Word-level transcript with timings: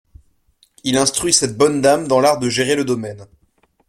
Il 0.83 0.97
instruit 0.97 1.31
cette 1.31 1.55
bonne 1.55 1.79
dame 1.79 2.07
dans 2.07 2.19
l'art 2.19 2.39
de 2.39 2.49
gérer 2.49 2.75
le 2.75 2.83
domaine. 2.83 3.27